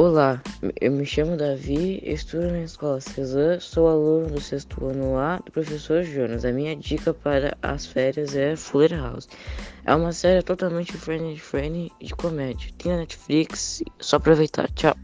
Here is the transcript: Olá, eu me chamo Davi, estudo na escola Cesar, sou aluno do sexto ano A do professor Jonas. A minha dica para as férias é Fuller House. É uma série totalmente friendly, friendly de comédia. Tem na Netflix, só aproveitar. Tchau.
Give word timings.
Olá, 0.00 0.40
eu 0.80 0.92
me 0.92 1.04
chamo 1.04 1.36
Davi, 1.36 2.00
estudo 2.04 2.52
na 2.52 2.60
escola 2.60 3.00
Cesar, 3.00 3.60
sou 3.60 3.88
aluno 3.88 4.28
do 4.28 4.40
sexto 4.40 4.86
ano 4.86 5.18
A 5.18 5.38
do 5.38 5.50
professor 5.50 6.04
Jonas. 6.04 6.44
A 6.44 6.52
minha 6.52 6.76
dica 6.76 7.12
para 7.12 7.58
as 7.60 7.84
férias 7.84 8.36
é 8.36 8.54
Fuller 8.54 8.94
House. 8.94 9.28
É 9.84 9.92
uma 9.92 10.12
série 10.12 10.40
totalmente 10.40 10.92
friendly, 10.92 11.36
friendly 11.36 11.90
de 12.00 12.14
comédia. 12.14 12.70
Tem 12.78 12.92
na 12.92 12.98
Netflix, 12.98 13.82
só 13.98 14.18
aproveitar. 14.18 14.70
Tchau. 14.70 14.94